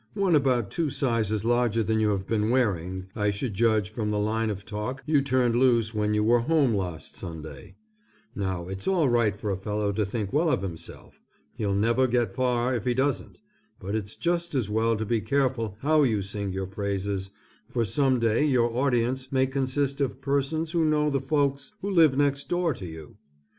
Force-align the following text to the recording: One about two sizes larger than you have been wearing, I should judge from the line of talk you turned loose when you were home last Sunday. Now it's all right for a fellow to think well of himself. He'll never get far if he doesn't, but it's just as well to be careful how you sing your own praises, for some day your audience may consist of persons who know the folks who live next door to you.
One 0.15 0.33
about 0.35 0.71
two 0.71 0.89
sizes 0.89 1.45
larger 1.45 1.83
than 1.83 1.99
you 1.99 2.09
have 2.09 2.25
been 2.25 2.49
wearing, 2.49 3.05
I 3.15 3.29
should 3.29 3.53
judge 3.53 3.91
from 3.91 4.09
the 4.09 4.17
line 4.17 4.49
of 4.49 4.65
talk 4.65 5.03
you 5.05 5.21
turned 5.21 5.55
loose 5.55 5.93
when 5.93 6.15
you 6.15 6.23
were 6.23 6.39
home 6.39 6.73
last 6.73 7.15
Sunday. 7.15 7.75
Now 8.33 8.67
it's 8.67 8.87
all 8.87 9.09
right 9.09 9.35
for 9.39 9.51
a 9.51 9.57
fellow 9.59 9.91
to 9.91 10.03
think 10.03 10.33
well 10.33 10.49
of 10.49 10.63
himself. 10.63 11.21
He'll 11.53 11.75
never 11.75 12.07
get 12.07 12.33
far 12.33 12.73
if 12.73 12.83
he 12.83 12.95
doesn't, 12.95 13.37
but 13.79 13.93
it's 13.93 14.15
just 14.15 14.55
as 14.55 14.71
well 14.71 14.97
to 14.97 15.05
be 15.05 15.21
careful 15.21 15.77
how 15.81 16.01
you 16.01 16.23
sing 16.23 16.51
your 16.51 16.65
own 16.65 16.71
praises, 16.71 17.29
for 17.69 17.85
some 17.85 18.17
day 18.17 18.43
your 18.43 18.73
audience 18.75 19.31
may 19.31 19.45
consist 19.45 20.01
of 20.01 20.19
persons 20.19 20.71
who 20.71 20.83
know 20.83 21.11
the 21.11 21.21
folks 21.21 21.73
who 21.81 21.91
live 21.91 22.17
next 22.17 22.49
door 22.49 22.73
to 22.73 22.87
you. 22.87 23.17